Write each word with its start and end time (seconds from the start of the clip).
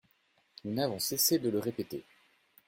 Nous 0.63 0.73
n’avons 0.73 0.97
cessé 0.97 1.37
de 1.37 1.49
le 1.51 1.59
répéter. 1.59 2.03